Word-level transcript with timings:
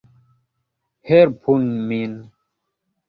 Helpu 1.09 1.57
min! 1.87 2.13